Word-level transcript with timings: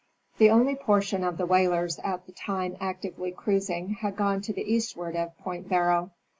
The 0.39 0.49
only 0.49 0.73
portion 0.73 1.23
of 1.23 1.37
the 1.37 1.45
whalers 1.45 1.99
at 1.99 2.25
the 2.25 2.31
time 2.31 2.75
actively 2.79 3.29
cruising 3.31 3.89
had 4.01 4.15
gone 4.15 4.41
to 4.41 4.51
the 4.51 4.63
eastward 4.63 5.15
of 5.15 5.37
Point 5.37 5.69
Barrow. 5.69 6.09